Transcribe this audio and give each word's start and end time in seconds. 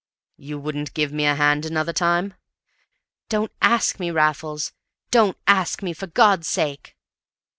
"You 0.39 0.57
wouldn't 0.57 0.95
give 0.95 1.13
me 1.13 1.27
a 1.27 1.35
hand 1.35 1.63
another 1.63 1.93
time?" 1.93 2.33
"Don't 3.29 3.51
ask 3.61 3.99
me, 3.99 4.09
Raffles. 4.09 4.73
Don't 5.11 5.37
ask 5.45 5.83
me, 5.83 5.93
for 5.93 6.07
God's 6.07 6.47
sake!" 6.47 6.95